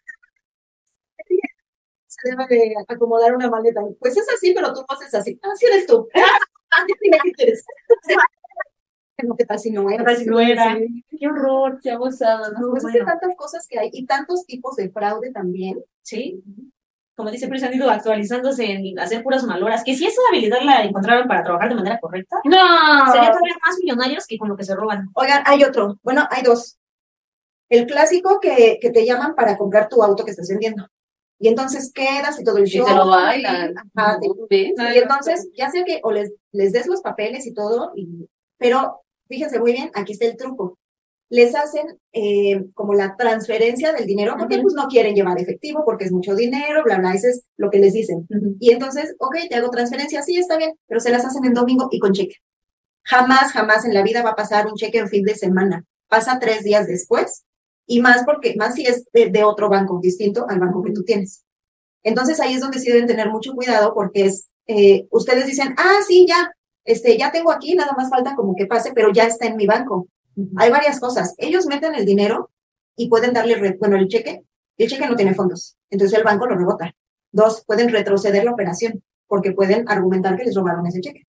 [2.08, 3.82] se debe de acomodar una maleta.
[4.00, 5.40] Pues es así, pero tú no haces así.
[5.44, 6.08] Ah, sí eres tú.
[6.78, 6.82] Ah.
[9.16, 10.16] Pero ¿Qué tal si no ¿Qué era?
[10.16, 10.78] si no era?
[11.10, 11.80] Qué horror.
[11.82, 12.72] Qué abusado, ¿no?
[12.72, 13.12] Pues es que Bueno.
[13.18, 15.82] tantas cosas que hay y tantos tipos de fraude también.
[16.02, 16.44] Sí.
[17.16, 20.84] Como dice Pris, han ido actualizándose en hacer puras maloras, que si esa habilidad la
[20.84, 23.12] encontraron para trabajar de manera correcta, No.
[23.12, 25.08] serían todavía más millonarios que con lo que se roban.
[25.14, 25.98] Oigan, hay otro.
[26.04, 26.78] Bueno, hay dos.
[27.70, 30.88] El clásico que, que te llaman para comprar tu auto que estás vendiendo.
[31.40, 32.86] Y entonces quedas y todo el show.
[32.86, 33.74] te lo bailan.
[33.96, 34.58] Ajá, te-.
[34.58, 39.02] Y entonces, ya sea que o les, les des los papeles y todo, y, pero
[39.28, 40.78] fíjense muy bien, aquí está el truco.
[41.30, 46.06] Les hacen eh, como la transferencia del dinero, porque pues no quieren llevar efectivo, porque
[46.06, 48.28] es mucho dinero, bla, bla, eso es lo que les dicen.
[48.60, 51.88] Y entonces, ok, te hago transferencia, sí, está bien, pero se las hacen en domingo
[51.92, 52.36] y con cheque.
[53.04, 55.84] Jamás, jamás en la vida va a pasar un cheque en fin de semana.
[56.08, 57.44] Pasa tres días después
[57.88, 61.04] y más porque, más si es de, de otro banco distinto al banco que tú
[61.04, 61.44] tienes.
[62.04, 66.00] Entonces ahí es donde sí deben tener mucho cuidado porque es, eh, ustedes dicen, ah,
[66.08, 66.52] sí, ya,
[66.84, 69.66] este, ya tengo aquí, nada más falta como que pase, pero ya está en mi
[69.66, 70.08] banco.
[70.58, 71.34] Hay varias cosas.
[71.38, 72.52] Ellos meten el dinero
[72.96, 74.44] y pueden darle, bueno, el cheque,
[74.78, 76.96] el cheque no tiene fondos, entonces el banco lo rebota.
[77.32, 81.24] Dos, pueden retroceder la operación porque pueden argumentar que les robaron ese cheque.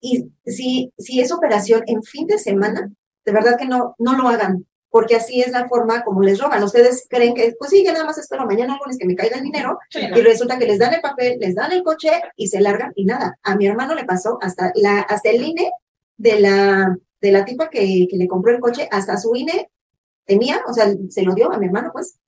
[0.00, 2.90] Y si, si es operación en fin de semana,
[3.24, 6.62] de verdad que no, no lo hagan, porque así es la forma como les roban.
[6.62, 9.42] Ustedes creen que, pues sí, ya nada más espero mañana lunes que me caiga el
[9.42, 12.92] dinero, y resulta que les dan el papel, les dan el coche y se largan
[12.94, 13.38] y nada.
[13.42, 15.70] A mi hermano le pasó hasta, la, hasta el INE
[16.16, 19.70] de la, de la tipa que, que le compró el coche, hasta su INE
[20.24, 22.18] tenía, o sea, se lo dio a mi hermano, pues.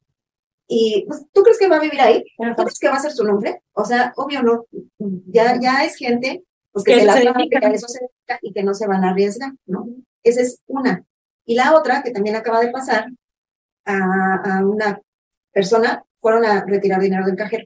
[0.66, 2.24] Y pues, ¿tú crees que va a vivir ahí?
[2.36, 3.62] ¿Tú crees que va a ser su nombre?
[3.72, 4.66] O sea, obvio no.
[5.26, 8.62] Ya, ya es gente pues que, se la van a eso se dedica y que
[8.62, 9.88] no se van a arriesgar, ¿no?
[10.22, 11.04] Esa es una.
[11.46, 13.06] Y la otra, que también acaba de pasar,
[13.86, 15.00] a, a una
[15.52, 17.64] persona, fueron a retirar dinero del cajero,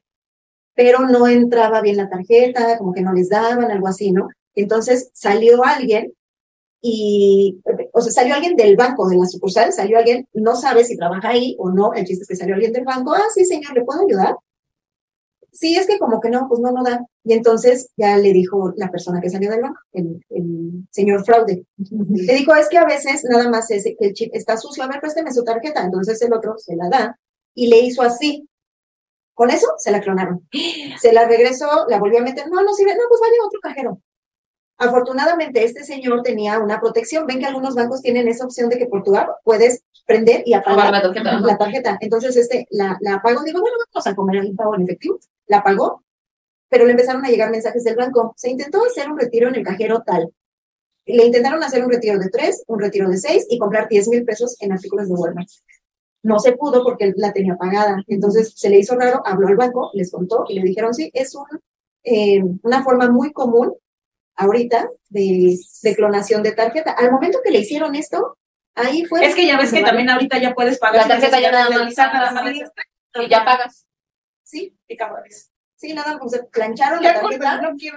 [0.75, 4.29] pero no entraba bien la tarjeta, como que no les daban, algo así, ¿no?
[4.55, 6.13] Entonces salió alguien
[6.83, 10.97] y, o sea, salió alguien del banco, de la sucursal, salió alguien, no sabe si
[10.97, 13.73] trabaja ahí o no, el chiste es que salió alguien del banco, ah, sí, señor,
[13.75, 14.35] ¿le puedo ayudar?
[15.53, 17.07] Sí, es que como que no, pues no, no da.
[17.25, 21.67] Y entonces ya le dijo la persona que salió del banco, el, el señor fraude.
[21.77, 24.89] Le dijo, es que a veces nada más es que el chip está sucio, a
[24.89, 25.85] ver, présteme su tarjeta.
[25.85, 27.19] Entonces el otro se la da
[27.55, 28.49] y le hizo así.
[29.35, 30.49] Con eso se la clonaron.
[31.01, 33.61] Se la regresó, la volvió a meter, no, no sirve, no, pues vaya a otro
[33.61, 34.01] cajero.
[34.79, 37.27] Afortunadamente, este señor tenía una protección.
[37.27, 40.55] Ven que algunos bancos tienen esa opción de que por tu app puedes prender y
[40.55, 41.41] apagar la tarjeta.
[41.41, 41.99] la tarjeta.
[42.01, 43.43] Entonces, este, la, la apagó.
[43.45, 45.19] Digo, bueno, vamos a comer el pago en efectivo.
[45.47, 46.03] La apagó,
[46.69, 48.33] pero le empezaron a llegar mensajes del banco.
[48.37, 50.33] Se intentó hacer un retiro en el cajero tal.
[51.05, 54.25] Le intentaron hacer un retiro de tres, un retiro de seis y comprar 10 mil
[54.25, 55.49] pesos en artículos de Walmart.
[56.23, 58.03] No se pudo porque la tenía pagada.
[58.07, 61.35] Entonces se le hizo raro, habló al banco, les contó y le dijeron, sí, es
[61.35, 61.45] un,
[62.05, 63.75] eh, una forma muy común
[64.43, 66.93] ahorita de, de, clonación de tarjeta.
[66.93, 68.39] Al momento que le hicieron esto,
[68.75, 69.25] ahí fue.
[69.25, 71.03] Es que ya ves que también ahorita ya puedes pagar.
[71.03, 71.97] La tarjeta ya nada más.
[71.97, 72.63] Nada más sí,
[73.15, 73.87] y ya pagas.
[74.43, 75.51] Sí, qué cabrones.
[75.77, 77.61] Sí, nada, pues plancharon la tarjeta.
[77.61, 77.97] No quiero.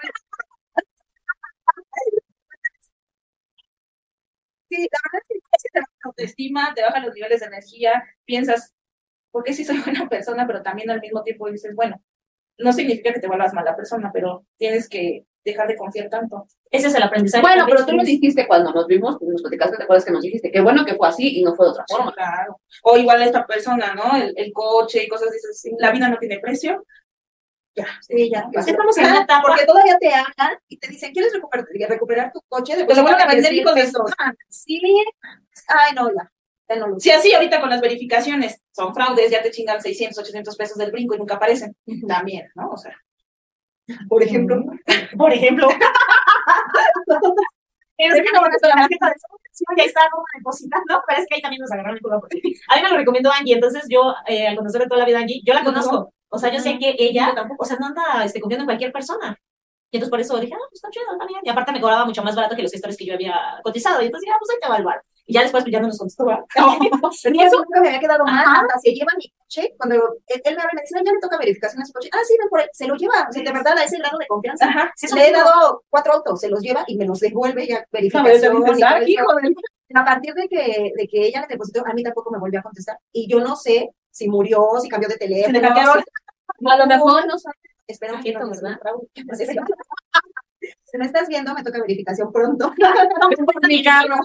[4.69, 5.35] Sí, la verdad es que
[5.73, 8.73] te baja la autoestima, te bajan los niveles de energía, piensas,
[9.31, 10.47] ¿por qué sí soy buena persona?
[10.47, 12.01] Pero también al mismo tiempo dices, bueno,
[12.57, 16.47] no significa que te vuelvas mala persona, pero tienes que dejar de confiar tanto.
[16.69, 17.41] Ese es el aprendizaje.
[17.41, 20.51] Bueno, pero tú lo dijiste cuando nos vimos, nos platicaste, te acuerdas que nos dijiste,
[20.51, 22.11] qué bueno que fue así y no fue de otra forma.
[22.11, 22.59] Sí, claro.
[22.83, 24.17] O igual esta persona, ¿no?
[24.17, 26.83] El, el coche y cosas así, la vida no tiene precio.
[27.75, 28.49] Ya, sí, ya.
[28.51, 29.47] Pues estamos en una etapa.
[29.47, 32.85] Porque todavía te hablan y te dicen, ¿quieres recuperar, recuperar tu coche?
[32.85, 34.11] Pues lo vuelven a vender hijos de esos.
[34.49, 34.81] Sí,
[35.67, 36.31] ay, no, ya.
[36.77, 40.77] No Sí, así ahorita con las verificaciones son fraudes, ya te chingan 600, 800 pesos
[40.77, 41.75] del brinco y nunca aparecen.
[42.07, 42.71] También, ¿no?
[42.71, 42.95] O sea.
[44.09, 44.63] Por ejemplo.
[45.17, 45.69] Por ejemplo.
[47.97, 49.13] es que no van a estar la tarjeta de
[49.77, 52.15] ya está como depositando, pero es que ahí también nos agarraron el culo.
[52.15, 55.19] A mí me lo recomendó Angie, entonces yo, eh, al conocer de toda la vida
[55.19, 56.13] a Angie, yo la conozco.
[56.29, 59.37] O sea, yo sé que ella, o sea, no anda este, confiando en cualquier persona.
[59.91, 61.39] Y entonces por eso dije, ah, pues está chido, está bien.
[61.43, 64.01] Y aparte me cobraba mucho más barato que los gestores que yo había cotizado.
[64.01, 65.01] Y entonces dije, ah, pues ahí te va el bar.
[65.25, 68.45] Y ya después ya no nos contestó, y eso nunca me había quedado mal.
[68.45, 69.73] Hasta se lleva mi coche.
[69.77, 72.09] Cuando él, él me habla, me dice, ya me toca verificación a su coche.
[72.11, 72.69] Ah, sí, ven por él.
[72.73, 73.27] Se lo lleva.
[73.29, 74.67] O sea, de verdad, a ese grado de confianza.
[74.67, 74.91] Ajá.
[74.95, 78.59] Sí, Le he dado cuatro autos, se los lleva y me los devuelve ya verificación.
[78.59, 78.75] No,
[79.87, 82.59] y a partir de que, de que ella le depositó, a mí tampoco me volvió
[82.59, 82.97] a contestar.
[83.11, 85.59] Y yo no sé si murió, si cambió de teléfono.
[85.59, 85.69] le.
[85.69, 87.35] A lo mejor no.
[87.87, 88.79] Esperamos que no, ¿verdad?
[88.83, 89.09] Raúl.
[90.83, 92.73] Si me estás viendo, me toca verificación pronto.
[93.67, 94.15] Mi carro.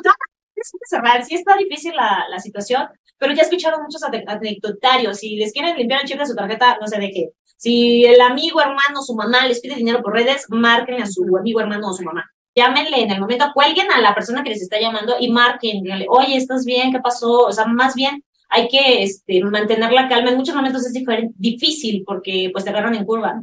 [0.61, 2.87] Es cerrar, sí está difícil la, la situación,
[3.19, 5.19] pero ya escucharon muchos ane- anecdotarios.
[5.19, 7.31] Si les quieren limpiar el chip de su tarjeta, no sé de qué.
[7.57, 11.61] Si el amigo, hermano, su mamá les pide dinero por redes, marquen a su amigo,
[11.61, 12.25] hermano o su mamá.
[12.55, 15.83] Llámenle en el momento, cuelguen a la persona que les está llamando y marquen.
[15.83, 16.91] díganle, Oye, ¿estás bien?
[16.93, 17.31] ¿Qué pasó?
[17.47, 20.31] O sea, más bien hay que este, mantener la calma.
[20.31, 20.93] En muchos momentos es
[21.37, 23.41] difícil porque pues te agarran en curva.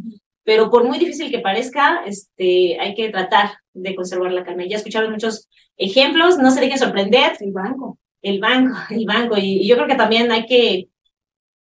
[0.47, 4.63] Pero por muy difícil que parezca, este, hay que tratar de conservar la calma.
[4.65, 7.33] Ya escucharon muchos ejemplos, no se dejen sorprender.
[7.41, 7.99] El banco.
[8.21, 9.35] El banco, el banco.
[9.37, 10.87] Y, y yo creo que también hay que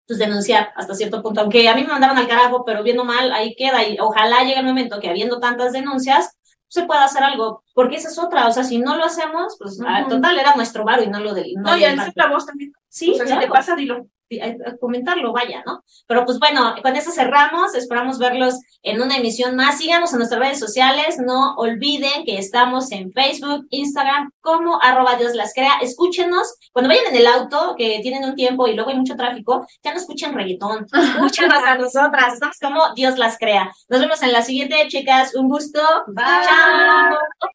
[0.06, 1.40] pues, denunciar hasta cierto punto.
[1.40, 3.84] Aunque a mí me mandaron al carajo, pero viendo mal, ahí queda.
[3.84, 7.64] Y ojalá llegue el momento que habiendo tantas denuncias, se pueda hacer algo.
[7.74, 8.46] Porque esa es otra.
[8.46, 10.08] O sea, si no lo hacemos, pues Ujú.
[10.10, 11.54] total era nuestro bar y no lo del.
[11.54, 12.12] No, del y al banco.
[12.12, 12.72] ser la voz también.
[12.88, 14.06] Sí, o sea, si te pasa, dilo.
[14.42, 15.84] A comentarlo, vaya, ¿no?
[16.08, 19.78] Pero pues bueno, con eso cerramos, esperamos verlos en una emisión más.
[19.78, 25.34] Síganos en nuestras redes sociales, no olviden que estamos en Facebook, Instagram, como arroba Dios
[25.34, 25.74] las crea.
[25.80, 29.66] Escúchenos, cuando vayan en el auto, que tienen un tiempo y luego hay mucho tráfico,
[29.82, 33.70] ya no escuchen reggaetón, escúchenos a nosotras, estamos como Dios las crea.
[33.88, 35.80] Nos vemos en la siguiente, chicas, un gusto.
[36.08, 36.24] Bye.
[36.44, 37.50] Chao.